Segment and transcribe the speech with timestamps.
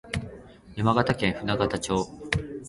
[0.75, 2.07] 山形県舟形町